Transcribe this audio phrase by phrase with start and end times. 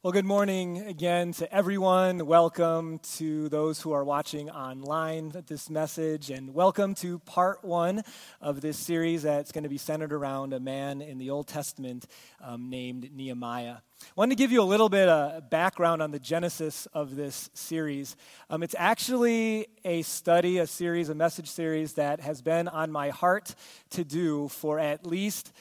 [0.00, 2.24] Well, good morning again to everyone.
[2.24, 8.04] Welcome to those who are watching online this message, and welcome to part one
[8.40, 12.06] of this series that's going to be centered around a man in the Old Testament
[12.40, 13.78] um, named Nehemiah.
[13.78, 17.50] I wanted to give you a little bit of background on the genesis of this
[17.52, 18.14] series.
[18.50, 23.08] Um, it's actually a study, a series, a message series that has been on my
[23.08, 23.52] heart
[23.90, 25.52] to do for at least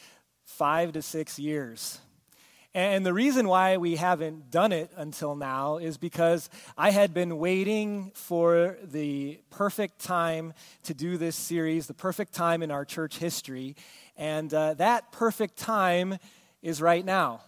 [0.45, 2.01] five to six years.
[2.73, 7.39] And the reason why we haven't done it until now is because I had been
[7.39, 10.53] waiting for the perfect time
[10.83, 13.75] to do this series, the perfect time in our church history.
[14.15, 16.19] And uh, that perfect time
[16.61, 17.41] is right now.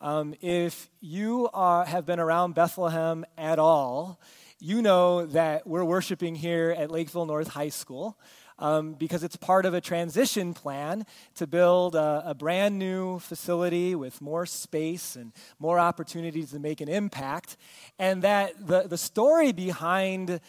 [0.00, 4.20] Um, if you are, have been around Bethlehem at all,
[4.60, 8.18] you know that we're worshiping here at Lakeville North High School
[8.58, 13.94] um, because it's part of a transition plan to build a, a brand new facility
[13.94, 17.56] with more space and more opportunities to make an impact.
[17.98, 20.40] And that the, the story behind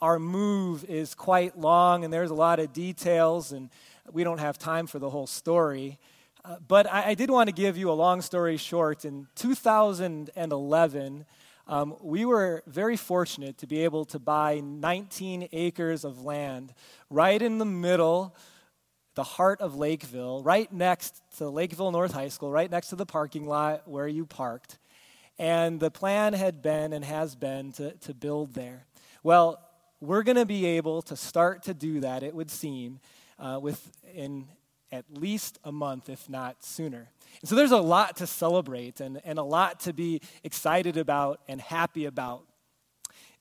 [0.00, 3.70] our move is quite long, and there's a lot of details, and
[4.12, 5.98] we don't have time for the whole story.
[6.44, 9.06] Uh, but I, I, did want to give you a long story short.
[9.06, 11.24] In 2011,
[11.66, 16.74] um, we were very fortunate to be able to buy 19 acres of land
[17.08, 18.36] right in the middle,
[19.14, 23.06] the heart of Lakeville, right next to Lakeville North High School, right next to the
[23.06, 24.78] parking lot where you parked.
[25.38, 28.86] And the plan had been and has been to, to build there.
[29.22, 29.58] Well,
[30.00, 33.00] we're going to be able to start to do that, it would seem,
[33.38, 34.48] uh, within
[34.94, 37.10] at least a month, if not sooner.
[37.40, 41.40] And so there's a lot to celebrate and, and a lot to be excited about
[41.48, 42.44] and happy about.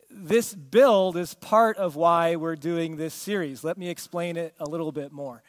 [0.10, 3.64] This build is part of why we're doing this series.
[3.64, 5.44] Let me explain it a little bit more.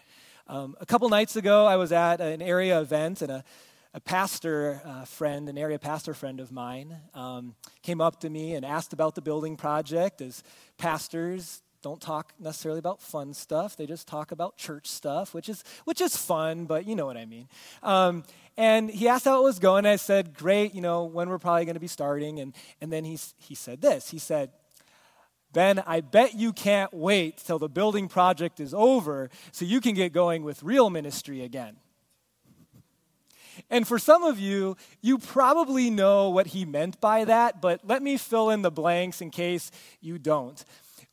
[0.46, 3.44] Um, a couple nights ago, I was at an area event, and a,
[3.94, 8.54] a pastor uh, friend, an area pastor friend of mine, um, came up to me
[8.54, 10.20] and asked about the building project.
[10.20, 10.42] As
[10.76, 15.62] pastors don't talk necessarily about fun stuff; they just talk about church stuff, which is
[15.84, 17.46] which is fun, but you know what I mean.
[17.82, 18.24] Um,
[18.56, 19.84] and he asked how it was going.
[19.84, 22.38] I said, Great, you know, when we're probably going to be starting.
[22.38, 24.50] And, and then he, he said this He said,
[25.52, 29.94] Ben, I bet you can't wait till the building project is over so you can
[29.94, 31.76] get going with real ministry again.
[33.70, 38.02] And for some of you, you probably know what he meant by that, but let
[38.02, 39.70] me fill in the blanks in case
[40.00, 40.64] you don't.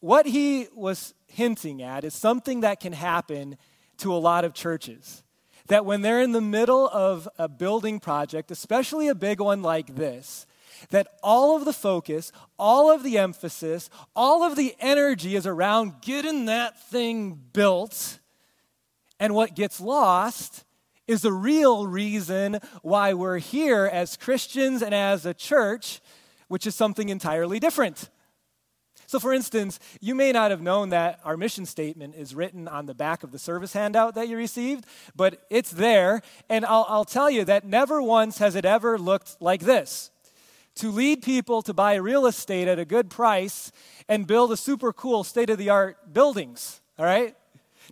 [0.02, 3.58] What he was hinting at is something that can happen
[3.98, 5.24] to a lot of churches
[5.68, 9.96] that when they're in the middle of a building project, especially a big one like
[9.96, 10.46] this,
[10.90, 16.02] that all of the focus, all of the emphasis, all of the energy is around
[16.02, 18.20] getting that thing built.
[19.20, 20.66] And what gets lost
[21.08, 26.02] is the real reason why we're here as Christians and as a church,
[26.48, 28.10] which is something entirely different.
[29.12, 32.86] So, for instance, you may not have known that our mission statement is written on
[32.86, 34.86] the back of the service handout that you received,
[35.18, 36.22] but it's there.
[36.48, 40.12] And I'll, I'll tell you that never once has it ever looked like this
[40.76, 43.74] to lead people to buy real estate at a good price
[44.08, 47.36] and build a super cool state of the art buildings, all right?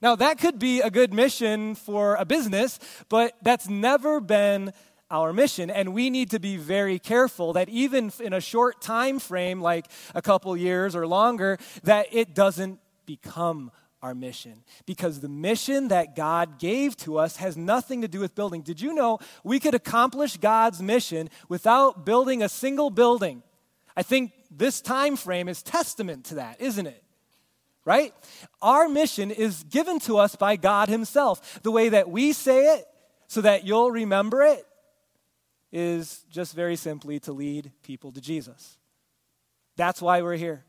[0.01, 2.79] Now, that could be a good mission for a business,
[3.09, 4.71] but that's never been
[5.11, 9.19] our mission and we need to be very careful that even in a short time
[9.19, 13.71] frame like a couple years or longer that it doesn't become
[14.01, 18.35] our mission because the mission that God gave to us has nothing to do with
[18.35, 18.61] building.
[18.61, 23.43] Did you know we could accomplish God's mission without building a single building?
[23.97, 27.03] I think this time frame is testament to that, isn't it?
[27.83, 28.13] Right?
[28.61, 31.61] Our mission is given to us by God himself.
[31.63, 32.85] The way that we say it
[33.27, 34.65] so that you'll remember it
[35.71, 38.77] is just very simply to lead people to Jesus.
[39.75, 40.65] That's why we're here.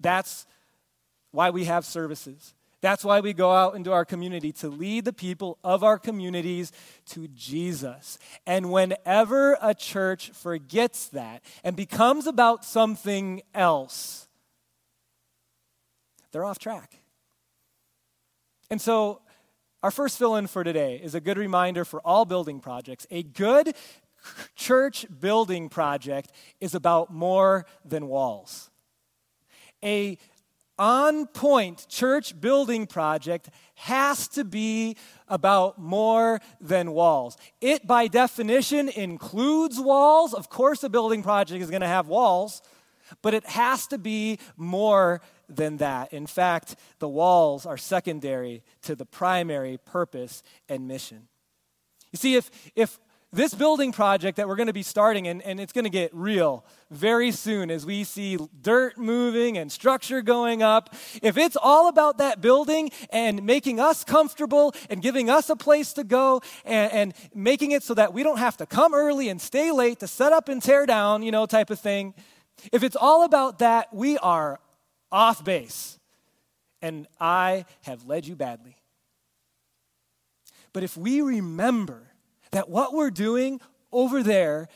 [0.00, 0.46] That's
[1.30, 2.54] why we have services.
[2.82, 6.72] That's why we go out into our community to lead the people of our communities
[7.10, 8.18] to Jesus.
[8.44, 14.26] And whenever a church forgets that and becomes about something else,
[16.32, 16.98] they're off track.
[18.68, 19.20] And so
[19.82, 23.06] our first fill in for today is a good reminder for all building projects.
[23.10, 23.74] A good
[24.54, 26.30] church building project
[26.60, 28.70] is about more than walls.
[29.82, 30.18] A
[30.78, 34.96] on point church building project has to be
[35.28, 37.36] about more than walls.
[37.60, 40.32] It, by definition, includes walls.
[40.32, 42.62] Of course, a building project is going to have walls,
[43.20, 45.20] but it has to be more
[45.56, 46.12] than that.
[46.12, 51.28] In fact, the walls are secondary to the primary purpose and mission.
[52.12, 52.98] You see, if, if
[53.32, 56.14] this building project that we're going to be starting, and, and it's going to get
[56.14, 61.88] real very soon as we see dirt moving and structure going up, if it's all
[61.88, 66.92] about that building and making us comfortable and giving us a place to go and,
[66.92, 70.06] and making it so that we don't have to come early and stay late to
[70.06, 72.12] set up and tear down, you know, type of thing,
[72.70, 74.60] if it's all about that, we are
[75.12, 75.98] off base.
[76.80, 78.76] And I have led you badly.
[80.72, 82.02] But if we remember
[82.50, 83.60] that what we're doing
[83.92, 84.68] over there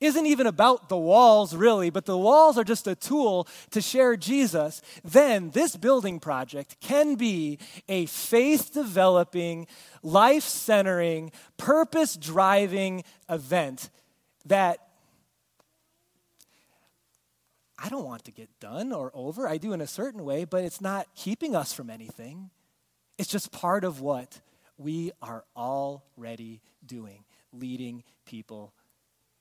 [0.00, 4.16] isn't even about the walls, really, but the walls are just a tool to share
[4.16, 7.58] Jesus, then this building project can be
[7.88, 9.66] a faith developing,
[10.02, 13.90] life centering, purpose driving event
[14.46, 14.78] that
[17.82, 19.48] I don't want to get done or over.
[19.48, 22.50] I do in a certain way, but it's not keeping us from anything.
[23.16, 24.40] It's just part of what
[24.76, 28.74] we are already doing, leading people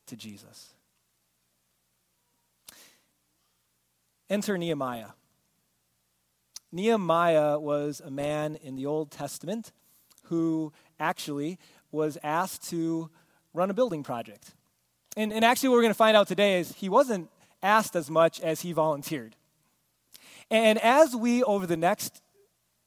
[0.08, 0.74] to Jesus.
[4.30, 5.10] Enter Nehemiah.
[6.72, 9.72] Nehemiah was a man in the Old Testament
[10.26, 11.58] who actually
[11.92, 13.10] was asked to
[13.54, 14.52] run a building project.
[15.18, 17.30] And, and actually, what we're going to find out today is he wasn't
[17.62, 19.36] asked as much as he volunteered.
[20.52, 22.22] And as we, over the next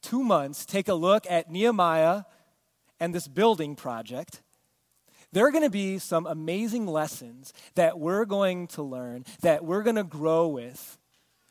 [0.02, 2.24] two months, take a look at Nehemiah
[2.98, 4.42] and this building project,
[5.32, 9.82] there are going to be some amazing lessons that we're going to learn, that we're
[9.82, 10.98] going to grow with,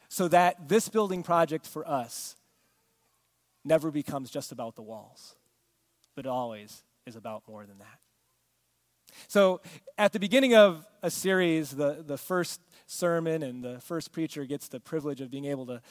[0.07, 2.35] so that this building project for us
[3.63, 5.35] never becomes just about the walls,
[6.15, 7.99] but always is about more than that.
[9.27, 9.61] So,
[9.97, 14.67] at the beginning of a series, the, the first sermon and the first preacher gets
[14.67, 15.81] the privilege of being able to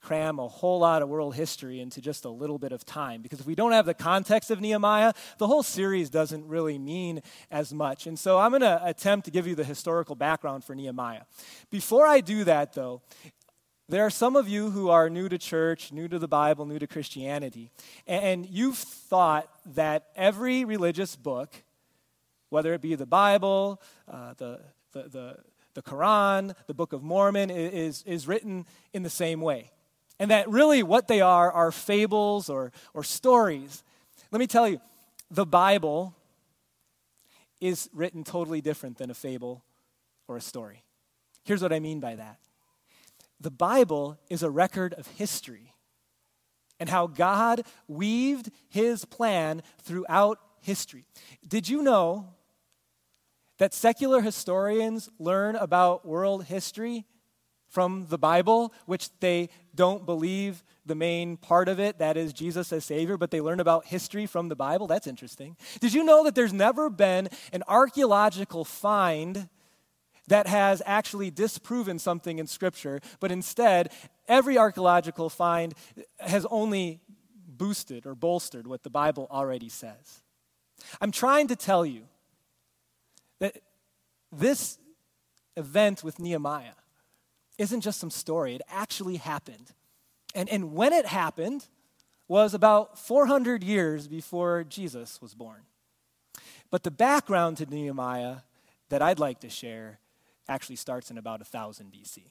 [0.00, 3.20] cram a whole lot of world history into just a little bit of time.
[3.22, 7.22] Because if we don't have the context of Nehemiah, the whole series doesn't really mean
[7.50, 8.06] as much.
[8.06, 11.22] And so I'm going to attempt to give you the historical background for Nehemiah.
[11.70, 13.02] Before I do that, though,
[13.88, 16.78] there are some of you who are new to church, new to the Bible, new
[16.78, 17.72] to Christianity,
[18.06, 21.64] and you've thought that every religious book,
[22.48, 24.60] whether it be the Bible, uh, the,
[24.92, 25.36] the, the,
[25.74, 29.70] the Quran, the Book of Mormon, is, is written in the same way
[30.20, 33.82] and that really what they are are fables or, or stories.
[34.30, 34.80] Let me tell you,
[35.30, 36.14] the Bible
[37.58, 39.64] is written totally different than a fable
[40.28, 40.84] or a story.
[41.44, 42.38] Here's what I mean by that
[43.40, 45.72] the Bible is a record of history
[46.78, 51.06] and how God weaved his plan throughout history.
[51.48, 52.34] Did you know
[53.60, 57.04] that secular historians learn about world history
[57.68, 62.72] from the Bible, which they don't believe the main part of it, that is Jesus
[62.72, 64.86] as Savior, but they learn about history from the Bible.
[64.86, 65.58] That's interesting.
[65.78, 69.50] Did you know that there's never been an archaeological find
[70.26, 73.92] that has actually disproven something in Scripture, but instead,
[74.26, 75.74] every archaeological find
[76.18, 77.00] has only
[77.46, 80.22] boosted or bolstered what the Bible already says?
[80.98, 82.04] I'm trying to tell you
[84.32, 84.78] this
[85.56, 86.76] event with Nehemiah
[87.58, 89.72] isn't just some story, it actually happened.
[90.34, 91.66] And, and when it happened
[92.28, 95.62] was about 400 years before Jesus was born.
[96.70, 98.36] But the background to Nehemiah
[98.88, 99.98] that I'd like to share
[100.48, 102.22] actually starts in about 1000 BC.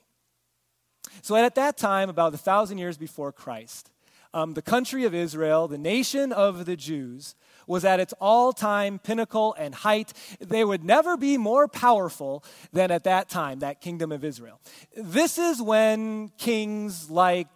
[1.22, 3.92] So at that time, about 1,000 years before Christ,
[4.34, 7.36] um, the country of Israel, the nation of the Jews,
[7.70, 10.12] was at its all time pinnacle and height.
[10.40, 14.60] They would never be more powerful than at that time, that kingdom of Israel.
[14.98, 17.48] This is when kings like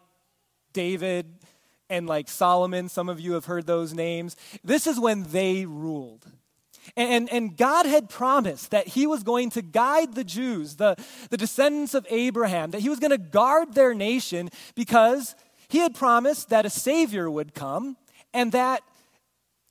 [0.71, 1.25] David
[1.89, 6.25] and like Solomon, some of you have heard those names, this is when they ruled.
[6.95, 10.95] And, and God had promised that He was going to guide the Jews, the,
[11.29, 15.33] the descendants of Abraham, that He was going to guard their nation because
[15.69, 17.97] He had promised that a Savior would come
[18.33, 18.83] and that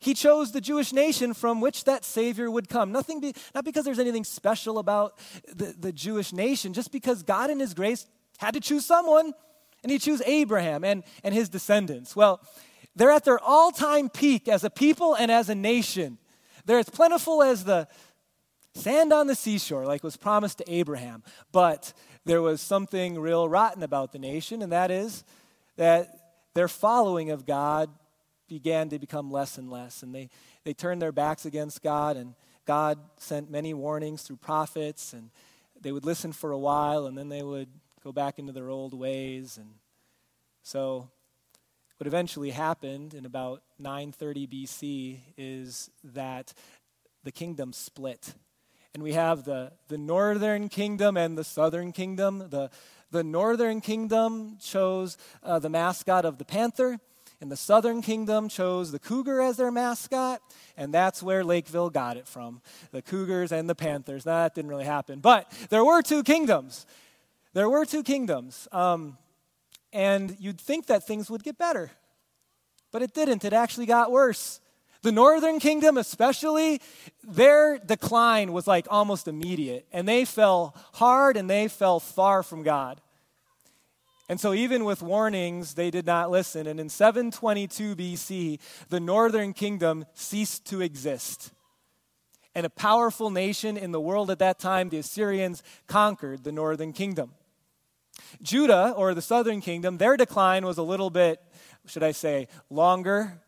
[0.03, 2.91] he chose the Jewish nation from which that Savior would come.
[2.91, 5.17] Nothing be, not because there's anything special about
[5.47, 8.07] the, the Jewish nation, just because God in His grace
[8.39, 9.33] had to choose someone,
[9.85, 12.17] and He chose Abraham and, and his descendants.
[12.17, 12.41] Well,
[12.97, 16.19] they're at their all time peak as a people and as a nation.
[16.67, 17.87] They're as plentiful as the
[18.75, 21.23] sand on the seashore, like was promised to Abraham.
[21.53, 21.93] But
[22.25, 25.23] there was something real rotten about the nation, and that is
[25.77, 26.09] that
[26.55, 27.89] their following of God
[28.53, 30.03] began to become less and less.
[30.03, 30.29] And they,
[30.65, 32.35] they turned their backs against God, and
[32.67, 35.31] God sent many warnings through prophets, and
[35.81, 37.69] they would listen for a while, and then they would
[38.05, 39.57] go back into their old ways.
[39.57, 39.71] And
[40.63, 41.09] so,
[41.97, 46.53] what eventually happened in about 930 BC is that
[47.25, 48.35] the kingdom split.
[48.93, 52.51] And we have the, the northern kingdom and the southern kingdom.
[52.51, 52.71] The,
[53.11, 56.99] the northern kingdom chose uh, the mascot of the panther,
[57.43, 60.41] and the southern kingdom chose the cougar as their mascot,
[60.77, 64.25] and that's where Lakeville got it from the cougars and the panthers.
[64.25, 66.87] Now, that didn't really happen, but there were two kingdoms.
[67.53, 68.69] There were two kingdoms.
[68.71, 69.19] Um,
[69.93, 71.91] and you'd think that things would get better,
[72.93, 73.45] but it didn't.
[73.45, 74.61] It actually got worse.
[75.03, 76.81] The northern kingdom, especially,
[77.25, 82.63] their decline was like almost immediate, and they fell hard and they fell far from
[82.63, 83.01] God.
[84.33, 86.67] And so, even with warnings, they did not listen.
[86.67, 91.53] And in 722 BC, the northern kingdom ceased to exist.
[92.55, 96.95] And a powerful nation in the world at that time, the Assyrians, conquered the northern
[96.95, 97.35] kingdom.
[98.41, 101.39] Judah, or the southern kingdom, their decline was a little bit,
[101.85, 103.39] should I say, longer,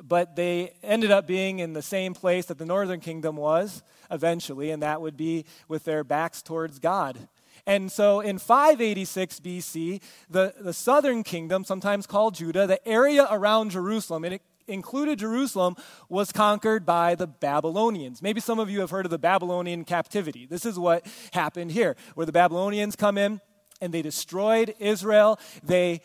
[0.00, 3.82] but they ended up being in the same place that the northern kingdom was
[4.12, 7.18] eventually, and that would be with their backs towards God.
[7.66, 13.70] And so in 586 BC, the, the southern kingdom, sometimes called Judah, the area around
[13.70, 15.76] Jerusalem, and it included Jerusalem,
[16.08, 18.22] was conquered by the Babylonians.
[18.22, 20.46] Maybe some of you have heard of the Babylonian captivity.
[20.46, 23.40] This is what happened here, where the Babylonians come in
[23.80, 25.38] and they destroyed Israel.
[25.62, 26.00] They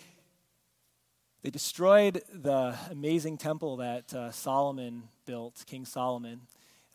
[1.44, 6.42] they destroyed the amazing temple that uh, Solomon built, King Solomon.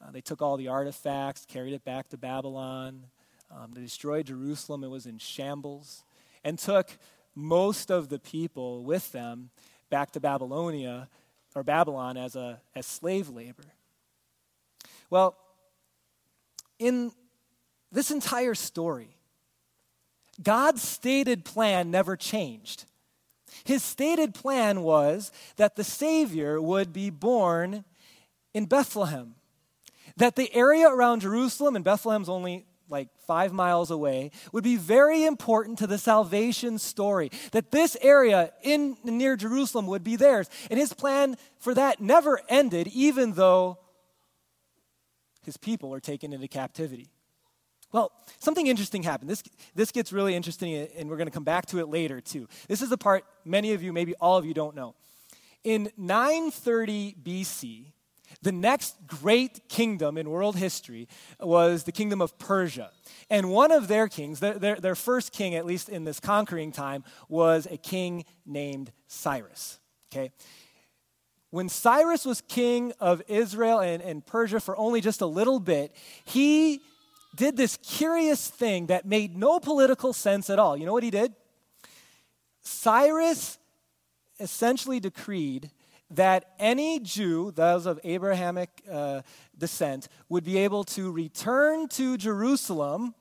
[0.02, 3.04] Uh, they took all the artifacts, carried it back to Babylon.
[3.50, 6.04] Um, they destroyed Jerusalem, it was in shambles,
[6.44, 6.90] and took
[7.34, 9.50] most of the people with them
[9.88, 11.08] back to Babylonia
[11.54, 13.64] or Babylon as, a, as slave labor.
[15.10, 15.36] Well,
[16.78, 17.10] in
[17.90, 19.16] this entire story,
[20.42, 22.84] God's stated plan never changed.
[23.64, 27.84] His stated plan was that the Savior would be born
[28.54, 29.34] in Bethlehem.
[30.16, 35.24] That the area around Jerusalem, and Bethlehem's only like five miles away, would be very
[35.24, 37.30] important to the salvation story.
[37.52, 40.50] That this area in near Jerusalem would be theirs.
[40.70, 43.78] And his plan for that never ended, even though
[45.42, 47.10] his people were taken into captivity.
[47.92, 49.30] Well, something interesting happened.
[49.30, 49.42] This,
[49.74, 52.48] this gets really interesting, and we're going to come back to it later, too.
[52.68, 54.94] This is the part many of you, maybe all of you, don't know.
[55.64, 57.92] In 930 BC,
[58.42, 62.90] the next great kingdom in world history was the kingdom of Persia.
[63.28, 66.72] And one of their kings, their, their, their, first king, at least in this conquering
[66.72, 69.78] time, was a king named Cyrus.
[70.12, 70.32] Okay?
[71.50, 75.94] When Cyrus was king of Israel and, and Persia for only just a little bit,
[76.24, 76.80] he
[77.36, 80.76] did this curious thing that made no political sense at all.
[80.76, 81.34] You know what he did?
[82.62, 83.58] Cyrus
[84.38, 85.70] essentially decreed
[86.10, 89.22] that any Jew, those of Abrahamic uh,
[89.56, 93.14] descent, would be able to return to Jerusalem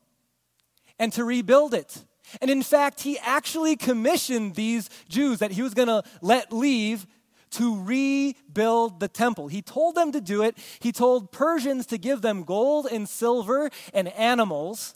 [0.97, 2.03] and to rebuild it.
[2.41, 7.07] And in fact, he actually commissioned these Jews that he was going to let leave
[7.51, 9.47] to rebuild the temple.
[9.47, 10.57] He told them to do it.
[10.79, 14.93] He told Persians to give them gold and silver and animals,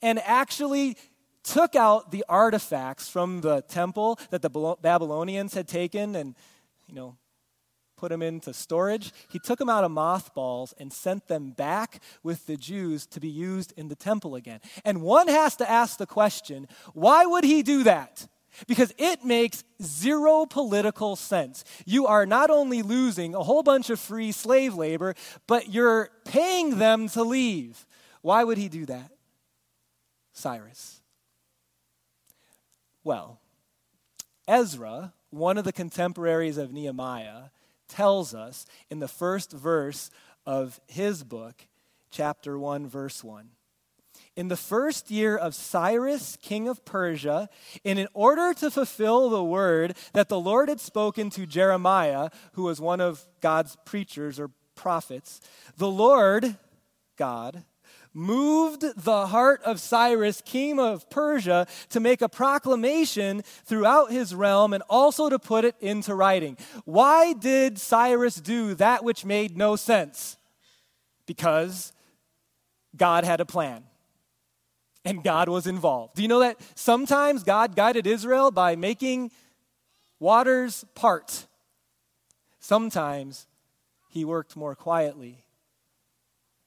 [0.00, 0.96] and actually
[1.42, 6.36] took out the artifacts from the temple that the Babylonians had taken and
[6.92, 7.16] you know,
[7.96, 9.12] put them into storage.
[9.30, 13.28] He took them out of mothballs and sent them back with the Jews to be
[13.28, 14.60] used in the temple again.
[14.84, 18.28] And one has to ask the question why would he do that?
[18.66, 21.64] Because it makes zero political sense.
[21.86, 25.14] You are not only losing a whole bunch of free slave labor,
[25.46, 27.86] but you're paying them to leave.
[28.20, 29.10] Why would he do that?
[30.34, 31.00] Cyrus.
[33.02, 33.40] Well,
[34.46, 37.44] Ezra one of the contemporaries of Nehemiah,
[37.88, 40.10] tells us in the first verse
[40.46, 41.66] of his book,
[42.10, 43.50] chapter 1, verse 1.
[44.36, 47.48] In the first year of Cyrus, king of Persia,
[47.84, 52.64] and in order to fulfill the word that the Lord had spoken to Jeremiah, who
[52.64, 55.40] was one of God's preachers or prophets,
[55.76, 56.56] the Lord,
[57.16, 57.64] God,
[58.14, 64.72] moved the heart of Cyrus, king of Persia, to make a proclamation throughout his realm
[64.72, 66.56] and also to put it into writing.
[66.84, 70.36] Why did Cyrus do that which made no sense?
[71.26, 71.92] Because
[72.96, 73.84] God had a plan
[75.04, 76.14] and God was involved.
[76.14, 79.30] Do you know that sometimes God guided Israel by making
[80.20, 81.46] waters part?
[82.60, 83.46] Sometimes
[84.08, 85.44] he worked more quietly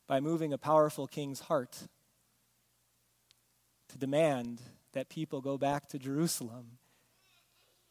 [0.08, 1.88] by moving a powerful king's heart
[3.90, 4.62] to demand
[4.94, 6.78] that people go back to Jerusalem,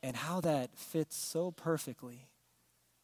[0.02, 2.28] and how that fits so perfectly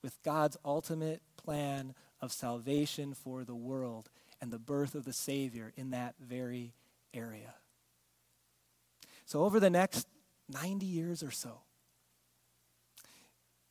[0.02, 5.72] with God's ultimate plan of salvation for the world and the birth of the Savior
[5.76, 6.74] in that very
[7.14, 7.54] area.
[9.26, 10.08] So, over the next
[10.48, 11.60] 90 years or so,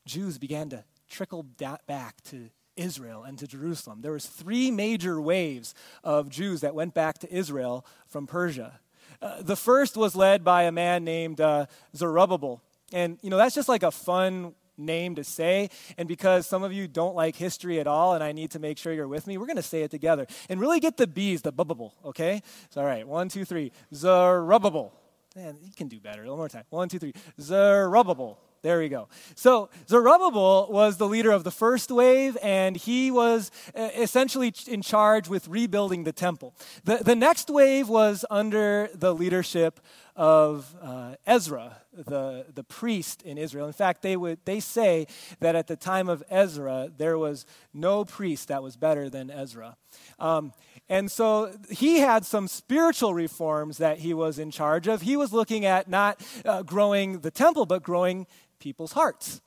[0.05, 2.49] Jews began to trickle back to
[2.79, 4.01] Israel and to Jerusalem.
[4.01, 8.79] There was three major waves of Jews that went back to Israel from Persia.
[9.21, 12.61] Uh, the first was led by a man named uh, Zerubbabel.
[12.93, 15.69] And, you know, that's just like a fun name to say.
[15.97, 18.77] And because some of you don't like history at all, and I need to make
[18.77, 20.25] sure you're with me, we're going to say it together.
[20.47, 22.41] And really get the B's, the bubble, okay?
[22.69, 23.71] So, all right, one, two, three.
[23.93, 24.93] Zerubbabel.
[25.35, 26.25] Man, you can do better.
[26.25, 26.63] One more time.
[26.69, 27.13] One, two, three.
[27.39, 28.39] Zerubbabel.
[28.61, 29.07] There we go.
[29.35, 34.81] So Zerubbabel was the leader of the first wave, and he was uh, essentially in
[34.81, 36.53] charge with rebuilding the temple.
[36.83, 39.79] The, the next wave was under the leadership
[40.19, 43.67] of uh, Ezra, the, the priest in Israel.
[43.67, 45.07] In fact, they, would, they say
[45.39, 49.77] that at the time of Ezra, there was no priest that was better than Ezra.
[50.19, 50.51] Um,
[50.89, 55.03] and so he had some spiritual reforms that he was in charge of.
[55.03, 58.27] He was looking at not uh, growing the temple, but growing
[58.59, 59.41] people's hearts.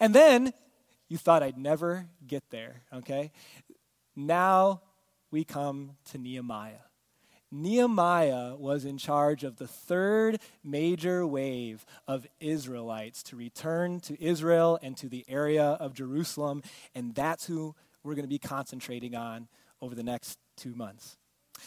[0.00, 0.52] And then
[1.08, 3.32] you thought I'd never get there, okay?
[4.14, 4.82] Now
[5.30, 6.84] we come to Nehemiah.
[7.50, 14.78] Nehemiah was in charge of the third major wave of Israelites to return to Israel
[14.82, 16.62] and to the area of Jerusalem,
[16.94, 19.48] and that's who we're going to be concentrating on
[19.80, 21.16] over the next two months.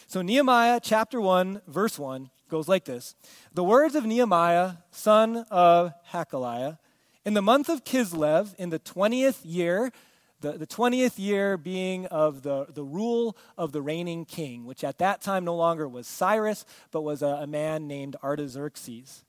[0.08, 3.16] So, Nehemiah chapter 1, verse 1 goes like this
[3.54, 6.78] The words of Nehemiah, son of Hachaliah,
[7.24, 9.92] in the month of Kislev, in the 20th year,
[10.42, 14.98] the, the 20th year being of the, the rule of the reigning king, which at
[14.98, 19.24] that time no longer was Cyrus, but was a, a man named Artaxerxes.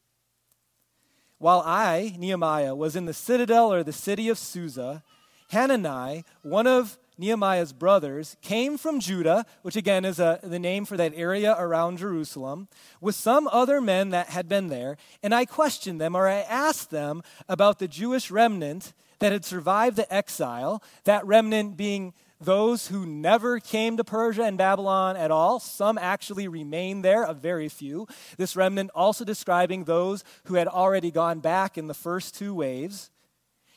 [1.38, 5.02] While I, Nehemiah, was in the citadel or the city of Susa,
[5.50, 10.97] Hanani, one of Nehemiah's brothers, came from Judah, which again is a, the name for
[10.97, 12.69] that area around Jerusalem,
[13.00, 16.90] with some other men that had been there, and I questioned them or I asked
[16.90, 23.07] them about the Jewish remnant that had survived the exile, that remnant being those who
[23.07, 25.61] never came to Persia and Babylon at all.
[25.61, 28.09] Some actually remained there, a very few.
[28.37, 33.12] This remnant also describing those who had already gone back in the first two waves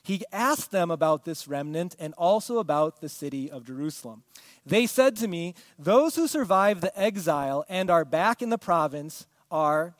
[0.05, 4.23] he asked them about this remnant and also about the city of Jerusalem.
[4.65, 9.25] They said to me, Those who survived the exile and are back in the province
[9.49, 9.95] are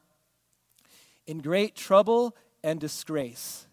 [1.26, 3.66] in great trouble and disgrace.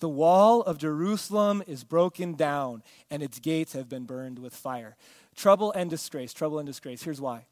[0.00, 4.96] The wall of Jerusalem is broken down, and its gates have been burned with fire.
[5.34, 7.02] Trouble and disgrace, trouble and disgrace.
[7.02, 7.46] Here's why.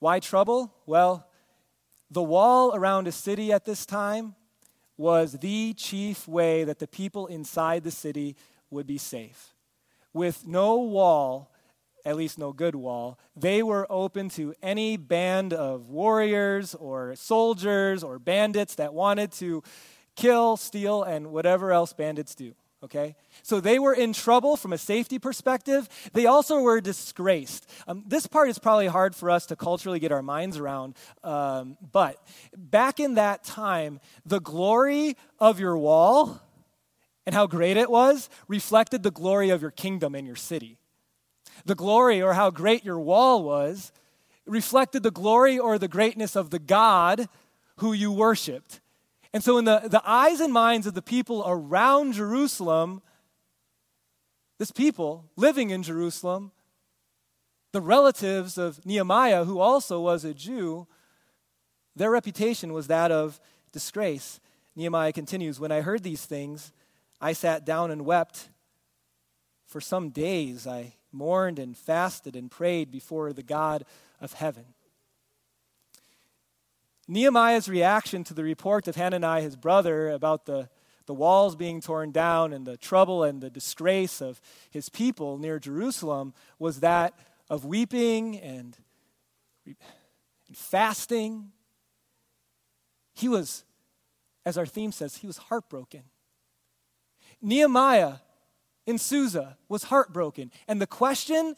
[0.00, 0.74] Why trouble?
[0.84, 1.26] Well,
[2.10, 4.34] the wall around a city at this time
[4.96, 8.36] was the chief way that the people inside the city
[8.70, 9.54] would be safe.
[10.12, 11.50] With no wall,
[12.04, 18.02] at least no good wall, they were open to any band of warriors or soldiers
[18.02, 19.62] or bandits that wanted to
[20.14, 22.54] kill, steal, and whatever else bandits do
[22.86, 23.14] okay?
[23.42, 25.88] So they were in trouble from a safety perspective.
[26.12, 27.68] They also were disgraced.
[27.86, 31.76] Um, this part is probably hard for us to culturally get our minds around, um,
[31.92, 32.16] but
[32.56, 36.40] back in that time, the glory of your wall
[37.26, 40.78] and how great it was reflected the glory of your kingdom and your city.
[41.64, 43.92] The glory or how great your wall was
[44.46, 47.28] reflected the glory or the greatness of the God
[47.78, 48.80] who you worshiped.
[49.32, 53.02] And so, in the, the eyes and minds of the people around Jerusalem,
[54.58, 56.52] this people living in Jerusalem,
[57.72, 60.86] the relatives of Nehemiah, who also was a Jew,
[61.94, 63.40] their reputation was that of
[63.72, 64.40] disgrace.
[64.74, 66.72] Nehemiah continues When I heard these things,
[67.20, 68.48] I sat down and wept.
[69.66, 73.84] For some days I mourned and fasted and prayed before the God
[74.20, 74.75] of heaven.
[77.08, 80.68] Nehemiah's reaction to the report of Hanani, his brother, about the,
[81.06, 84.40] the walls being torn down and the trouble and the disgrace of
[84.70, 87.14] his people near Jerusalem was that
[87.48, 88.76] of weeping and,
[89.66, 89.76] and
[90.52, 91.52] fasting.
[93.14, 93.64] He was,
[94.44, 96.02] as our theme says, he was heartbroken.
[97.40, 98.14] Nehemiah
[98.86, 100.50] in Susa was heartbroken.
[100.66, 101.54] And the question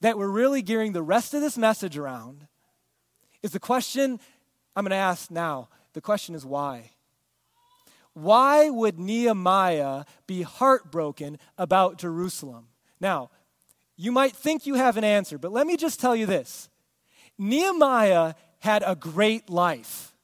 [0.00, 2.46] that we're really gearing the rest of this message around
[3.42, 4.20] is the question
[4.78, 5.70] I'm going to ask now.
[5.94, 6.92] The question is why?
[8.12, 12.68] Why would Nehemiah be heartbroken about Jerusalem?
[13.00, 13.30] Now,
[13.96, 16.68] you might think you have an answer, but let me just tell you this
[17.36, 20.14] Nehemiah had a great life.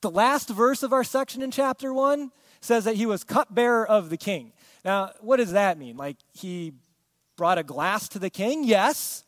[0.00, 4.10] The last verse of our section in chapter 1 says that he was cupbearer of
[4.10, 4.52] the king.
[4.84, 5.96] Now, what does that mean?
[5.96, 6.72] Like he
[7.36, 8.64] brought a glass to the king?
[8.64, 9.22] Yes.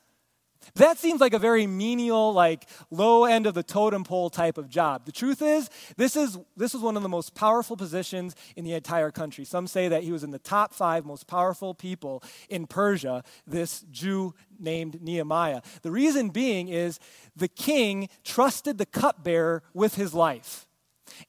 [0.74, 4.68] That seems like a very menial, like low end of the totem pole type of
[4.68, 5.07] job.
[5.07, 8.74] The truth is, this is this was one of the most powerful positions in the
[8.74, 9.44] entire country.
[9.44, 13.85] Some say that he was in the top five most powerful people in Persia, this
[13.90, 15.62] Jew named Nehemiah.
[15.83, 16.98] The reason being is
[17.35, 20.66] the king trusted the cupbearer with his life.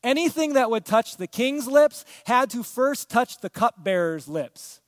[0.03, 4.81] Anything that would touch the king's lips had to first touch the cupbearer's lips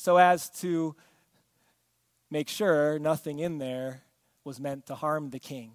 [0.00, 0.96] so as to
[2.30, 4.02] make sure nothing in there
[4.44, 5.72] was meant to harm the king.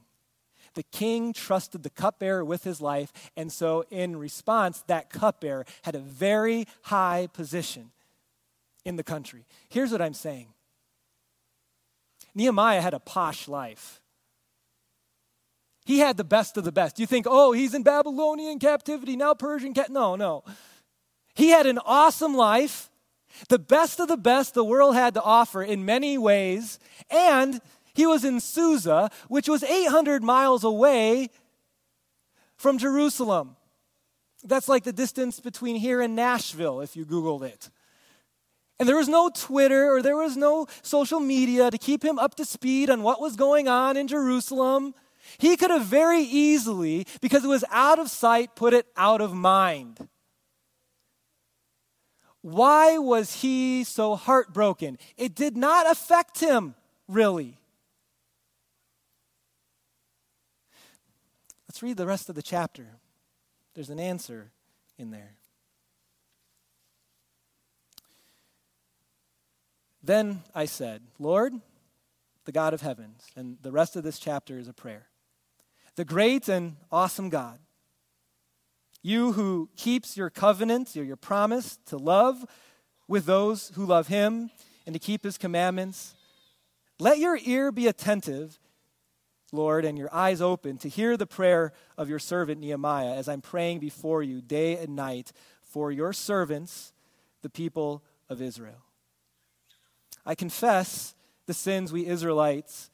[0.73, 5.95] The king trusted the cupbearer with his life, and so in response, that cupbearer had
[5.95, 7.91] a very high position
[8.83, 9.45] in the country.
[9.69, 10.47] Here's what I'm saying
[12.33, 14.01] Nehemiah had a posh life.
[15.85, 16.99] He had the best of the best.
[16.99, 19.91] You think, oh, he's in Babylonian captivity, now Persian cat.
[19.91, 20.43] No, no.
[21.35, 22.89] He had an awesome life
[23.50, 27.62] the best of the best the world had to offer in many ways, and
[27.93, 31.30] he was in Susa, which was 800 miles away
[32.58, 33.56] from Jerusalem.
[34.43, 37.69] That's like the distance between here and Nashville if you Googled it.
[38.80, 42.36] And there was no Twitter or there was no social media to keep him up
[42.36, 44.93] to speed on what was going on in Jerusalem.
[45.38, 49.34] He could have very easily, because it was out of sight, put it out of
[49.34, 50.08] mind.
[52.45, 54.99] Why was he so heartbroken?
[55.17, 56.75] It did not affect him,
[57.08, 57.58] really.
[61.67, 62.86] Let's read the rest of the chapter.
[63.73, 64.51] There's an answer
[64.99, 65.38] in there.
[70.03, 71.55] Then I said, Lord,
[72.43, 75.08] the God of heavens, and the rest of this chapter is a prayer.
[75.95, 77.58] The great and awesome God
[79.05, 82.43] you who keeps your covenant or your promise to love
[83.07, 84.49] with those who love him
[84.87, 86.15] and to keep his commandments.
[86.97, 88.57] Let your ear be attentive,
[89.51, 93.41] Lord, and your eyes open to hear the prayer of your servant Nehemiah as I'm
[93.41, 96.91] praying before you day and night for your servants,
[97.43, 98.85] the people of Israel.
[100.25, 101.13] I confess
[101.45, 102.89] the sins we Israelites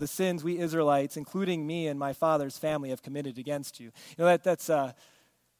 [0.00, 3.86] the sins we Israelites, including me and my father's family, have committed against you.
[3.86, 4.92] You know, that, that's, uh,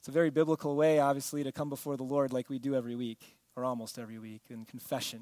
[0.00, 2.96] it's a very biblical way, obviously, to come before the Lord like we do every
[2.96, 5.20] week, or almost every week, in confession.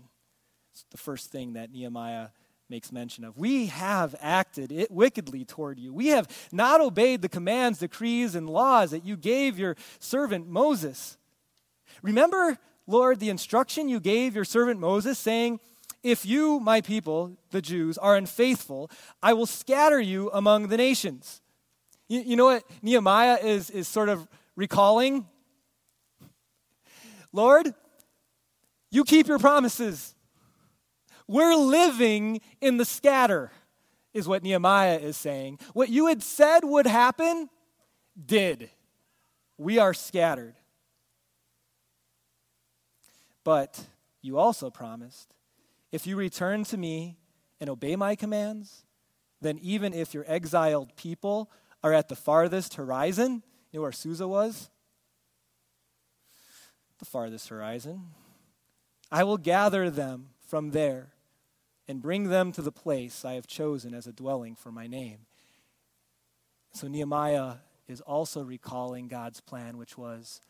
[0.72, 2.28] It's the first thing that Nehemiah
[2.70, 3.36] makes mention of.
[3.36, 5.92] We have acted it wickedly toward you.
[5.92, 11.16] We have not obeyed the commands, decrees, and laws that you gave your servant Moses.
[12.00, 15.58] Remember, Lord, the instruction you gave your servant Moses, saying,
[16.04, 21.40] If you, my people, the Jews, are unfaithful, I will scatter you among the nations.
[22.06, 25.24] You, you know what Nehemiah is, is sort of recalling?
[27.32, 27.72] Lord,
[28.90, 30.16] you keep your promises.
[31.28, 33.52] We're living in the scatter,
[34.12, 35.60] is what Nehemiah is saying.
[35.74, 37.48] What you had said would happen,
[38.26, 38.68] did.
[39.56, 40.56] We are scattered.
[43.44, 43.86] But
[44.22, 45.32] you also promised
[45.92, 47.16] if you return to me
[47.60, 48.84] and obey my commands,
[49.40, 51.48] then even if your exiled people
[51.84, 54.70] are at the farthest horizon, you know where Susa was?
[56.98, 58.06] The farthest horizon.
[59.10, 61.08] I will gather them from there
[61.86, 65.20] and bring them to the place I have chosen as a dwelling for my name.
[66.72, 70.40] So Nehemiah is also recalling God's plan, which was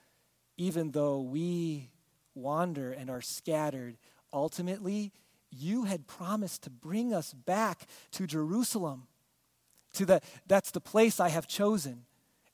[0.57, 1.90] even though we
[2.35, 3.96] wander and are scattered,
[4.33, 5.12] ultimately,
[5.50, 9.07] you had promised to bring us back to Jerusalem.
[9.94, 12.04] To the, that's the place I have chosen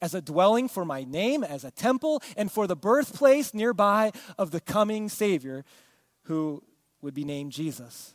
[0.04, 4.50] as a dwelling for my name, as a temple, and for the birthplace nearby of
[4.50, 5.64] the coming Savior
[6.24, 6.62] who
[7.00, 8.14] would be named Jesus.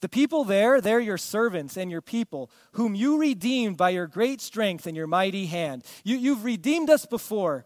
[0.00, 4.40] The people there, they're your servants and your people, whom you redeemed by your great
[4.40, 5.84] strength and your mighty hand.
[6.02, 7.64] You, you've redeemed us before,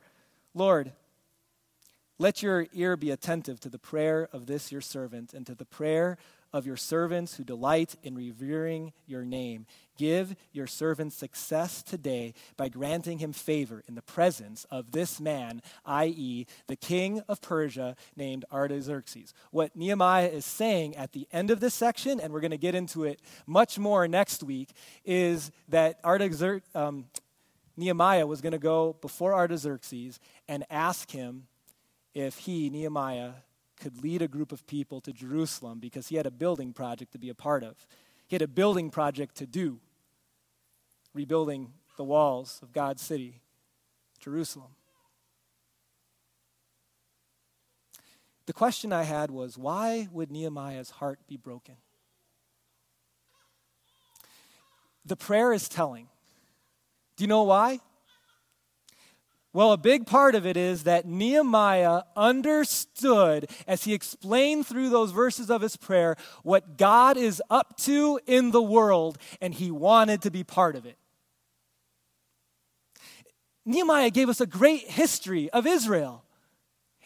[0.53, 0.93] Lord.
[2.19, 5.65] Let your ear be attentive to the prayer of this your servant and to the
[5.65, 6.19] prayer
[6.53, 9.67] of your servants who delight in revering your name.
[9.97, 15.61] Give your servant success today by granting him favor in the presence of this man,
[15.85, 19.35] i.e., the king of Persia named Artaxerxes.
[19.51, 22.75] What Nehemiah is saying at the end of this section, and we're going to get
[22.75, 24.71] into it much more next week,
[25.05, 26.69] is that Artaxerxes.
[26.75, 27.07] Um,
[27.77, 31.47] Nehemiah was going to go before Artaxerxes and ask him
[32.15, 33.33] if he, Nehemiah,
[33.81, 37.19] could lead a group of people to Jerusalem because he had a building project to
[37.19, 37.75] be a part of.
[38.29, 39.81] He had a building project to do,
[41.15, 43.41] rebuilding the walls of God's city,
[44.21, 44.71] Jerusalem.
[48.51, 51.77] the question I had was why would Nehemiah's heart be broken?
[55.05, 56.09] The prayer is telling.
[57.17, 57.79] Do you know why?
[59.53, 65.11] Well, a big part of it is that Nehemiah understood, as he explained through those
[65.11, 70.23] verses of his prayer, what God is up to in the world, and he wanted
[70.23, 70.97] to be part of it.
[73.67, 76.25] Nehemiah gave us a great history of Israel.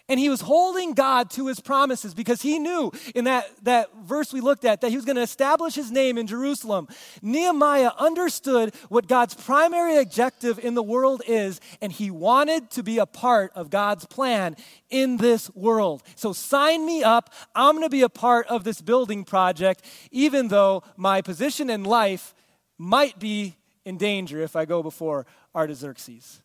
[0.07, 4.35] And he was holding God to his promises because he knew in that, that verse
[4.35, 6.89] we looked at that he was going to establish his name in Jerusalem.
[7.23, 12.99] Nehemiah understood what God's primary objective in the world is, and he wanted to be
[12.99, 14.57] a part of God's plan
[14.91, 16.03] in this world.
[16.17, 17.33] So sign me up.
[17.55, 21.83] I'm going to be a part of this building project, even though my position in
[21.83, 22.35] life
[22.77, 26.43] might be in danger if I go before Artaxerxes.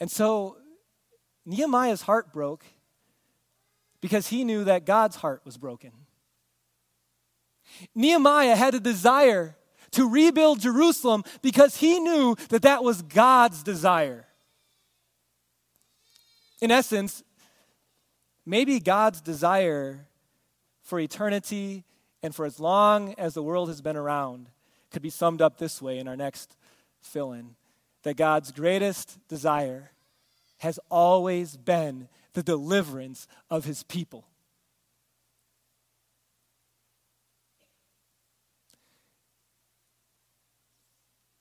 [0.00, 0.56] And so
[1.46, 2.64] Nehemiah's heart broke
[4.00, 5.92] because he knew that God's heart was broken.
[7.94, 9.56] Nehemiah had a desire
[9.92, 14.26] to rebuild Jerusalem because he knew that that was God's desire.
[16.60, 17.22] In essence,
[18.44, 20.06] maybe God's desire
[20.82, 21.84] for eternity
[22.22, 24.48] and for as long as the world has been around
[24.90, 26.56] could be summed up this way in our next
[27.00, 27.56] fill in
[28.04, 29.90] that God's greatest desire
[30.58, 34.26] has always been the deliverance of his people.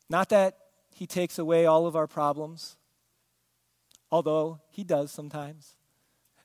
[0.10, 0.58] Not that
[0.93, 2.78] he takes away all of our problems,
[4.12, 5.76] although he does sometimes.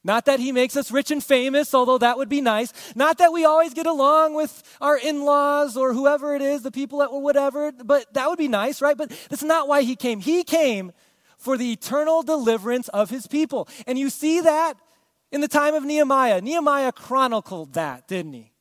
[0.08, 2.72] Not that he makes us rich and famous, although that would be nice.
[2.96, 6.70] Not that we always get along with our in laws or whoever it is, the
[6.70, 8.96] people that, or whatever, but that would be nice, right?
[8.96, 10.20] But that's not why he came.
[10.20, 10.92] He came
[11.36, 13.68] for the eternal deliverance of his people.
[13.86, 14.78] And you see that
[15.30, 16.40] in the time of Nehemiah.
[16.40, 18.52] Nehemiah chronicled that, didn't he?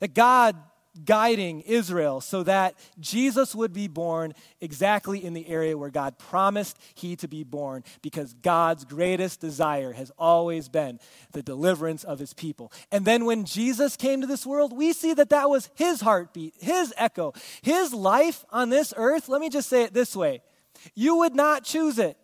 [0.00, 0.56] That God
[1.04, 6.78] guiding Israel so that Jesus would be born exactly in the area where God promised
[6.94, 11.00] he to be born because God's greatest desire has always been
[11.32, 12.72] the deliverance of his people.
[12.92, 16.54] And then when Jesus came to this world, we see that that was his heartbeat,
[16.60, 19.28] his echo, his life on this earth.
[19.28, 20.42] Let me just say it this way.
[20.94, 22.16] You would not choose it.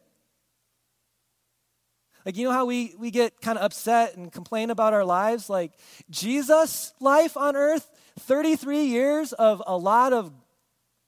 [2.26, 5.48] Like, you know how we, we get kind of upset and complain about our lives?
[5.48, 5.72] Like,
[6.10, 10.32] Jesus' life on earth 33 years of a lot of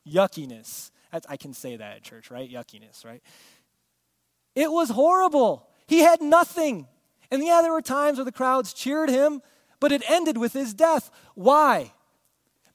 [0.09, 0.91] yuckiness.
[1.29, 2.51] I can say that at church, right?
[2.51, 3.23] Yuckiness, right?
[4.55, 5.69] It was horrible.
[5.87, 6.89] He had nothing.
[7.31, 9.43] And yeah, there were times where the crowds cheered him,
[9.79, 11.11] but it ended with his death.
[11.35, 11.93] Why?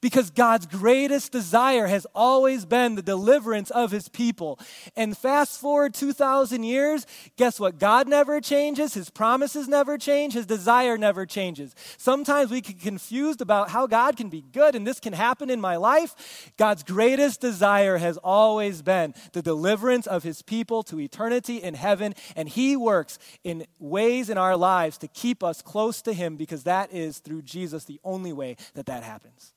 [0.00, 4.58] Because God's greatest desire has always been the deliverance of his people.
[4.96, 7.06] And fast forward 2,000 years,
[7.36, 7.78] guess what?
[7.78, 11.74] God never changes, his promises never change, his desire never changes.
[11.96, 15.60] Sometimes we get confused about how God can be good and this can happen in
[15.60, 16.52] my life.
[16.56, 22.14] God's greatest desire has always been the deliverance of his people to eternity in heaven,
[22.36, 26.64] and he works in ways in our lives to keep us close to him because
[26.64, 29.54] that is through Jesus the only way that that happens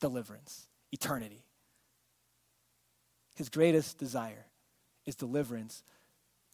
[0.00, 1.44] deliverance, eternity.
[3.36, 4.46] His greatest desire
[5.06, 5.82] is deliverance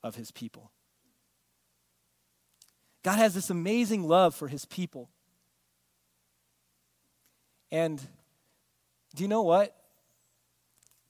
[0.03, 0.71] of his people.
[3.03, 5.11] God has this amazing love for his people.
[7.71, 8.01] And
[9.15, 9.75] do you know what?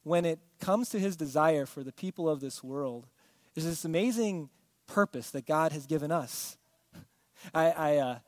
[0.03, 3.07] When it comes to his desire for the people of this world,
[3.55, 4.51] there's this amazing
[4.87, 6.57] purpose that God has given us.
[7.55, 8.19] I, I, uh,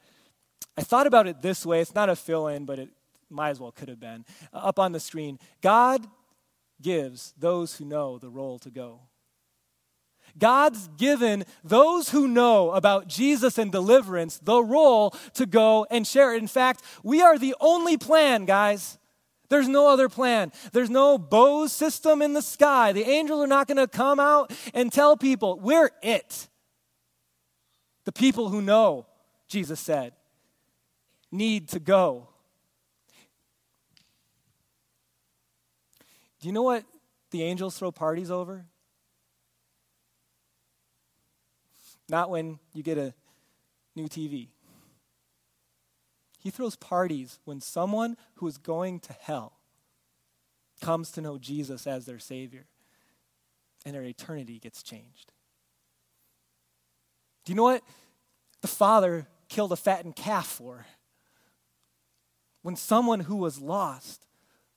[0.76, 1.80] I thought about it this way.
[1.80, 2.90] It's not a fill in, but it
[3.32, 5.38] might as well could have been, uh, up on the screen.
[5.60, 6.06] God
[6.80, 9.00] gives those who know the role to go.
[10.38, 16.34] God's given those who know about Jesus and deliverance the role to go and share
[16.34, 16.38] it.
[16.38, 18.98] In fact, we are the only plan, guys.
[19.50, 20.50] There's no other plan.
[20.72, 22.92] There's no Bose system in the sky.
[22.92, 26.48] The angels are not going to come out and tell people, we're it.
[28.04, 29.06] The people who know,
[29.48, 30.14] Jesus said,
[31.30, 32.28] need to go.
[36.42, 36.84] Do you know what
[37.30, 38.64] the angels throw parties over?
[42.08, 43.14] Not when you get a
[43.94, 44.48] new TV.
[46.40, 49.60] He throws parties when someone who is going to hell
[50.80, 52.66] comes to know Jesus as their Savior
[53.86, 55.30] and their eternity gets changed.
[57.44, 57.84] Do you know what
[58.62, 60.86] the Father killed a fattened calf for?
[62.62, 64.26] When someone who was lost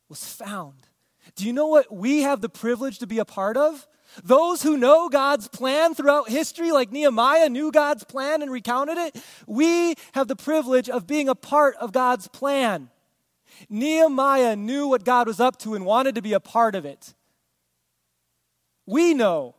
[0.08, 0.88] was found.
[1.36, 3.88] Do you know what we have the privilege to be a part of?
[4.24, 9.22] those who know God's plan throughout history, like Nehemiah knew God's plan and recounted it,
[9.48, 12.90] we have the privilege of being a part of God's plan.
[13.70, 17.14] Nehemiah knew what God was up to and wanted to be a part of it.
[18.86, 19.56] We know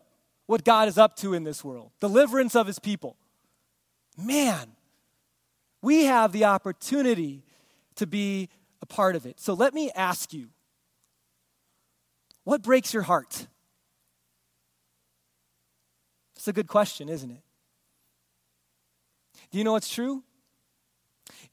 [0.47, 3.17] what God is up to in this world deliverance of his people.
[4.17, 4.73] Man,
[5.83, 7.43] we have the opportunity
[7.97, 8.49] to be
[8.81, 9.41] a part of it.
[9.41, 10.49] So let me ask you
[12.47, 13.49] what breaks your heart?
[16.37, 17.43] It's a good question, isn't it?
[19.51, 20.23] Do you know what's true?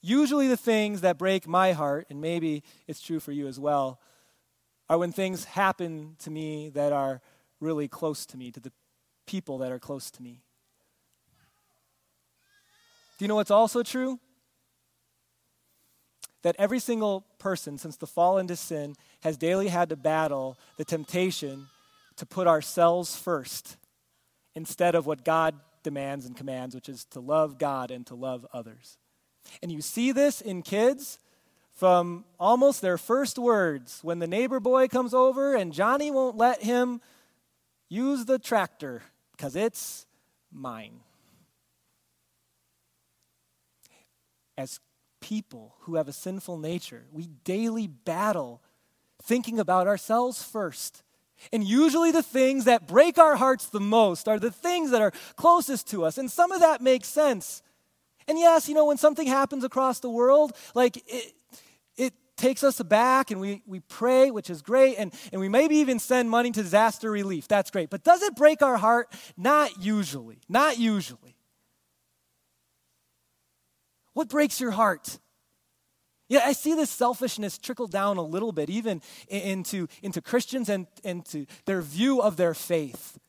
[0.02, 4.00] Usually, the things that break my heart, and maybe it's true for you as well,
[4.88, 7.22] are when things happen to me that are
[7.60, 8.72] really close to me, to the
[9.26, 10.44] people that are close to me.
[13.18, 14.20] Do you know what's also true?
[16.44, 20.86] That every single person since the fall into sin has daily had to battle the
[20.86, 21.68] temptation
[22.18, 23.78] to put ourselves first
[24.56, 28.46] instead of what God demands and commands, which is to love God and to love
[28.54, 28.98] others.
[29.62, 31.20] And you see this in kids
[31.74, 36.62] from almost their first words when the neighbor boy comes over and Johnny won't let
[36.62, 37.02] him
[37.90, 39.02] use the tractor
[39.32, 40.06] because it's
[40.52, 41.00] mine.
[44.58, 44.80] As
[45.24, 48.62] people who have a sinful nature, we daily battle
[49.22, 51.04] thinking about ourselves first
[51.52, 55.12] and usually, the things that break our hearts the most are the things that are
[55.36, 56.18] closest to us.
[56.18, 57.62] And some of that makes sense.
[58.28, 61.34] And yes, you know, when something happens across the world, like it,
[61.98, 64.96] it takes us aback and we, we pray, which is great.
[64.96, 67.48] And, and we maybe even send money to disaster relief.
[67.48, 67.90] That's great.
[67.90, 69.12] But does it break our heart?
[69.36, 70.40] Not usually.
[70.48, 71.33] Not usually.
[74.14, 75.20] What breaks your heart?
[76.30, 80.88] Yeah, I see this selfishness trickle down a little bit, even into, into Christians and
[81.04, 83.20] into their view of their faith.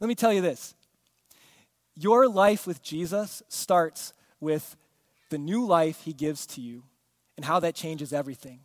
[0.00, 0.74] Let me tell you this
[1.94, 4.76] your life with Jesus starts with
[5.30, 6.82] the new life he gives to you
[7.36, 8.60] and how that changes everything.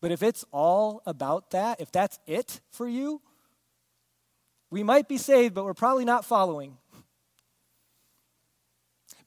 [0.00, 3.20] But if it's all about that, if that's it for you,
[4.70, 6.76] we might be saved, but we're probably not following.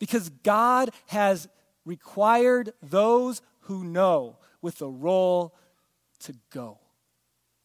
[0.01, 1.47] Because God has
[1.85, 5.53] required those who know with a role
[6.21, 6.79] to go.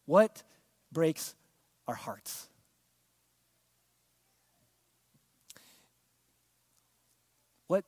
[0.05, 0.43] What
[0.93, 1.35] breaks
[1.89, 2.51] our hearts?
[7.69, 7.87] What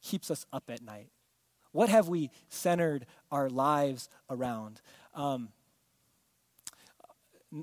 [0.00, 1.10] keeps us up at night?
[1.72, 4.80] What have we centered our lives around?
[5.12, 5.50] Um,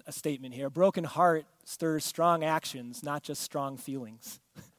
[0.06, 4.40] a statement here a broken heart stirs strong actions, not just strong feelings.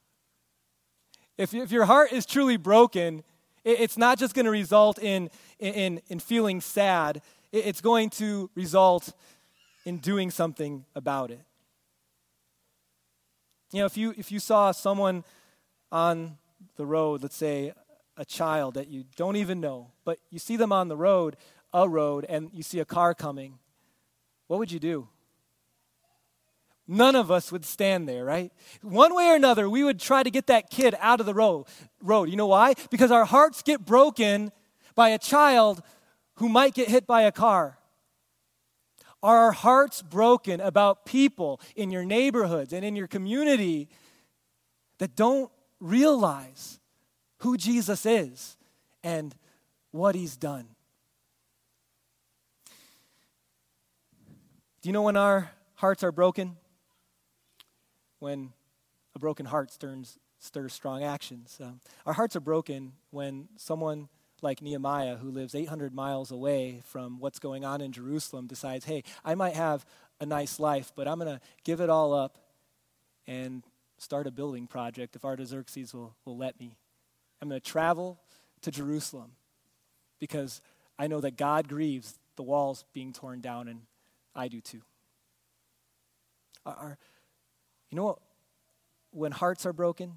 [1.39, 3.23] If, if your heart is truly broken,
[3.65, 7.23] it, it's not just going to result in, in, in feeling sad,
[7.53, 9.13] it, it's going to result
[9.85, 11.41] in doing something about it.
[13.73, 15.25] You know, if you, if you saw someone
[15.93, 16.39] on
[16.77, 17.73] the road, let's say
[18.17, 21.37] a child that you don't even know, but you see them on the road,
[21.73, 23.59] a road, and you see a car coming,
[24.47, 25.09] what would you do?
[26.89, 28.53] None of us would stand there, right?
[28.81, 31.67] One way or another, we would try to get that kid out of the road.
[32.01, 32.31] road.
[32.31, 32.75] You know why?
[32.91, 34.53] Because our hearts get broken
[34.95, 35.83] by a child
[36.35, 37.79] who might get hit by a car.
[39.23, 43.89] Are our hearts broken about people in your neighborhoods and in your community
[44.99, 46.79] that don't realize
[47.39, 48.57] who Jesus is
[49.03, 49.35] and
[49.91, 50.69] what he's done?
[54.83, 56.57] Do you know when our hearts are broken?
[58.19, 58.53] When
[59.15, 61.59] a broken heart stirs, stirs strong actions.
[61.63, 64.09] Um, our hearts are broken when someone
[64.43, 69.03] like Nehemiah, who lives 800 miles away from what's going on in Jerusalem, decides, hey,
[69.25, 69.87] I might have
[70.21, 72.39] a nice life, but I'm going to give it all up
[73.27, 73.63] and
[73.99, 76.77] start a building project if Artaxerxes will, will let me.
[77.41, 78.19] I'm going to travel
[78.63, 79.33] to Jerusalem
[80.19, 80.61] because
[80.99, 83.83] I know that God grieves the walls being torn down, and
[84.35, 84.83] I do too.
[86.65, 86.99] Our,
[87.91, 88.19] you know what?
[89.13, 90.15] When hearts are broken,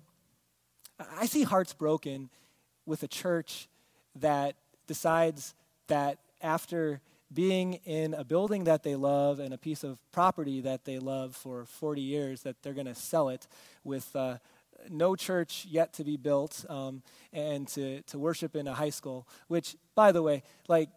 [1.18, 2.30] I see hearts broken
[2.86, 3.70] with a church
[4.16, 4.56] that
[4.88, 5.54] decides
[5.88, 7.02] that after
[7.32, 11.36] being in a building that they love and a piece of property that they love
[11.36, 13.48] for 40 years, that they're going to sell it
[13.84, 14.38] with uh,
[14.90, 19.28] no church yet to be built um, and to, to worship in a high school,
[19.48, 20.90] which, by the way, like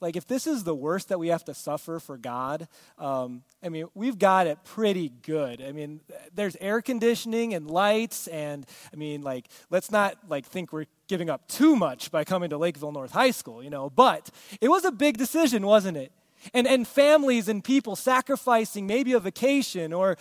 [0.00, 3.68] like if this is the worst that we have to suffer for God, um, I
[3.68, 5.62] mean, we've got it pretty good.
[5.62, 6.00] I mean,
[6.34, 11.28] there's air conditioning and lights, and I mean, like, let's not like think we're giving
[11.28, 13.90] up too much by coming to Lakeville North High School, you know.
[13.90, 14.30] But
[14.60, 16.12] it was a big decision, wasn't it?
[16.54, 20.16] And, and families and people sacrificing maybe a vacation or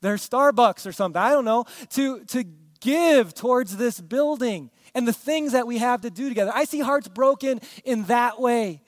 [0.00, 2.44] their Starbucks or something, I don't know, to, to
[2.80, 6.52] give towards this building and the things that we have to do together.
[6.54, 8.80] I see hearts broken in that way.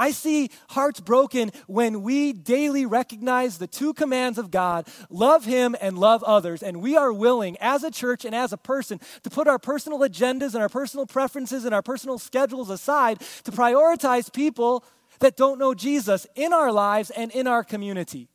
[0.00, 5.76] I see hearts broken when we daily recognize the two commands of God love Him
[5.78, 6.62] and love others.
[6.62, 9.98] And we are willing, as a church and as a person, to put our personal
[9.98, 14.84] agendas and our personal preferences and our personal schedules aside to prioritize people
[15.18, 18.30] that don't know Jesus in our lives and in our community.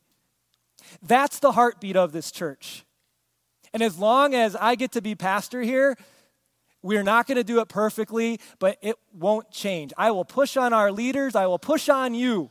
[1.02, 2.84] That's the heartbeat of this church.
[3.74, 5.96] And as long as I get to be pastor here,
[6.86, 9.92] we're not going to do it perfectly, but it won't change.
[9.96, 12.50] I will push on our leaders, I will push on you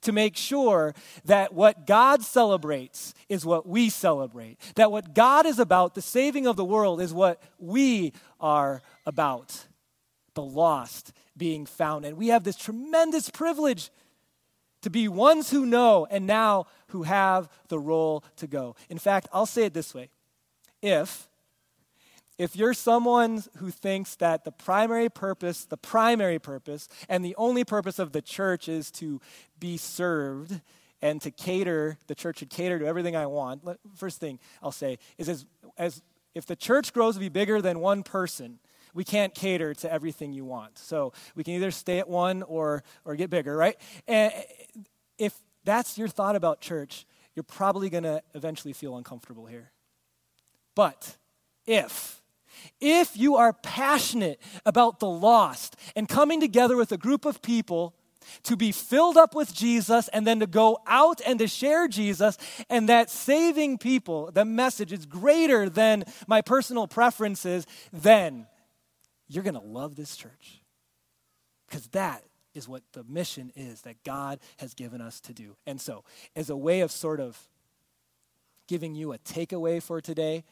[0.00, 0.94] to make sure
[1.24, 4.58] that what God celebrates is what we celebrate.
[4.74, 9.66] That what God is about, the saving of the world, is what we are about.
[10.34, 12.04] The lost being found.
[12.04, 13.90] And we have this tremendous privilege
[14.80, 18.74] to be ones who know and now who have the role to go.
[18.88, 20.08] In fact, I'll say it this way
[20.80, 21.28] if
[22.42, 27.62] if you're someone who thinks that the primary purpose, the primary purpose, and the only
[27.62, 29.20] purpose of the church is to
[29.60, 30.60] be served
[31.00, 33.62] and to cater, the church should cater to everything I want.
[33.94, 35.46] First thing I'll say is as,
[35.78, 36.02] as
[36.34, 38.58] if the church grows to be bigger than one person,
[38.92, 40.78] we can't cater to everything you want.
[40.78, 43.76] So we can either stay at one or, or get bigger, right?
[44.08, 44.32] And
[45.16, 45.32] if
[45.62, 49.70] that's your thought about church, you're probably going to eventually feel uncomfortable here.
[50.74, 51.16] But
[51.66, 52.21] if
[52.80, 57.94] if you are passionate about the lost and coming together with a group of people
[58.44, 62.38] to be filled up with Jesus and then to go out and to share Jesus,
[62.70, 68.46] and that saving people, the message is greater than my personal preferences, then
[69.28, 70.62] you're going to love this church.
[71.68, 72.22] Because that
[72.54, 75.56] is what the mission is that God has given us to do.
[75.66, 76.04] And so,
[76.36, 77.48] as a way of sort of
[78.68, 80.44] giving you a takeaway for today,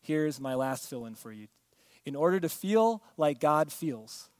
[0.00, 1.48] here's my last fill in for you.
[2.04, 4.30] In order to feel like God feels,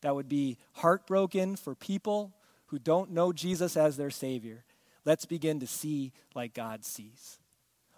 [0.00, 2.32] that would be heartbroken for people
[2.66, 4.64] who don't know Jesus as their Savior.
[5.04, 7.38] Let's begin to see like God sees.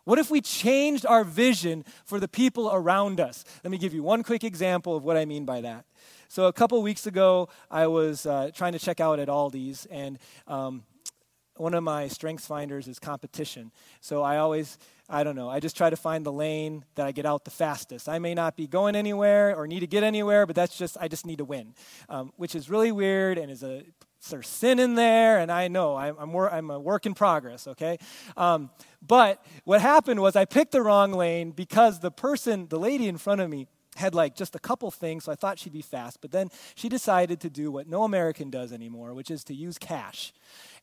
[0.04, 3.44] What if we changed our vision for the people around us?
[3.62, 5.84] Let me give you one quick example of what I mean by that.
[6.28, 10.18] So, a couple weeks ago, I was uh, trying to check out at Aldi's, and
[10.48, 10.82] um,
[11.62, 13.70] one of my strengths finders is competition.
[14.00, 14.78] So, I always
[15.12, 15.50] I don't know.
[15.50, 18.08] I just try to find the lane that I get out the fastest.
[18.08, 21.06] I may not be going anywhere or need to get anywhere, but that's just, I
[21.06, 21.74] just need to win,
[22.08, 23.82] um, which is really weird and is a,
[24.30, 27.66] there's sin in there, and I know I'm, I'm, wor- I'm a work in progress,
[27.66, 27.98] okay?
[28.38, 28.70] Um,
[29.06, 33.18] but what happened was I picked the wrong lane because the person, the lady in
[33.18, 33.66] front of me,
[33.97, 36.20] had like just a couple things, so I thought she'd be fast.
[36.20, 39.78] But then she decided to do what no American does anymore, which is to use
[39.78, 40.32] cash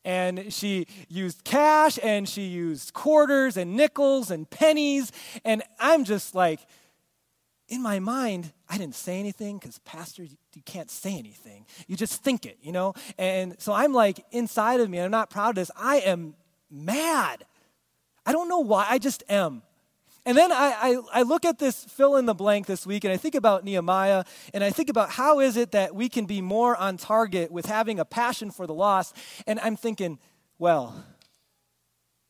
[0.04, 5.12] and she used cash and she used quarters and nickels and pennies.
[5.44, 6.60] And I'm just like,
[7.68, 11.66] in my mind, I didn't say anything because, Pastor, you, you, can't say anything.
[11.86, 12.94] You just think it, you know?
[13.16, 15.70] And so I'm like, inside of me, I'm not proud of this.
[15.76, 16.34] I am
[16.70, 17.44] mad.
[18.26, 19.62] I don't know why, I just am.
[20.26, 23.12] And then I, I, I, look at this fill in the blank this week and
[23.12, 26.42] I think about Nehemiah and I think about how is it that we can be
[26.42, 29.16] more on target with having a passion for the lost.
[29.46, 30.18] And I'm thinking,
[30.58, 31.04] well,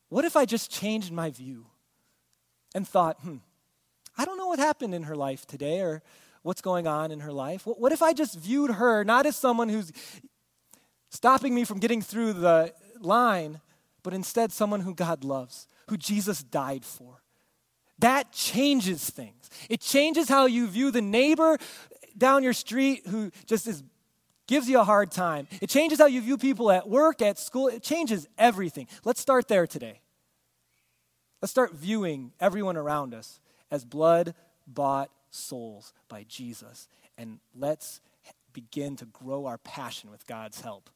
[0.08, 1.66] what if I just changed my view
[2.74, 3.38] and thought, hmm,
[4.16, 6.02] I don't know what happened in her life today or
[6.42, 7.66] what's going on in her life.
[7.66, 9.92] What, what if I just viewed her not as someone who's
[11.10, 13.60] stopping me from getting through the line,
[14.02, 17.19] but instead someone who God loves, who Jesus died for?
[18.00, 19.50] That changes things.
[19.68, 21.58] It changes how you view the neighbor
[22.16, 23.82] down your street who just is
[24.50, 25.46] gives you a hard time.
[25.60, 27.68] It changes how you view people at work, at school.
[27.68, 28.88] It changes everything.
[29.04, 30.00] Let's start there today.
[31.40, 33.40] Let's start viewing everyone around us
[33.70, 34.34] as blood
[34.66, 36.88] bought souls by Jesus.
[37.16, 38.00] And let's
[38.52, 40.90] begin to grow our passion with God's help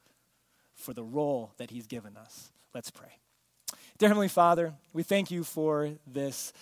[0.75, 2.51] for the role that He's given us.
[2.75, 3.21] Let's pray.
[3.99, 6.53] Dear Heavenly Father, we thank you for this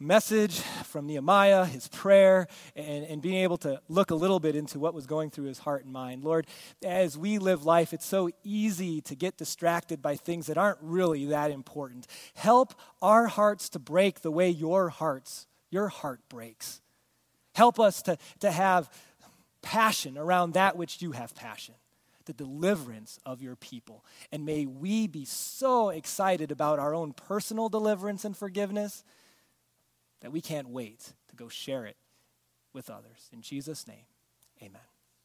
[0.00, 4.78] message from Nehemiah, his prayer, and, and being able to look a little bit into
[4.78, 6.24] what was going through his heart and mind.
[6.24, 6.46] Lord,
[6.84, 11.26] as we live life, it's so easy to get distracted by things that aren't really
[11.26, 12.06] that important.
[12.34, 16.80] Help our hearts to break the way your hearts, your heart breaks.
[17.54, 18.90] Help us to, to have
[19.60, 21.74] passion around that which you have passion
[22.24, 24.04] the deliverance of your people.
[24.30, 29.02] And may we be so excited about our own personal deliverance and forgiveness
[30.22, 31.96] that we can't wait to go share it
[32.72, 33.28] with others.
[33.32, 34.06] In Jesus' name,
[34.62, 34.91] amen.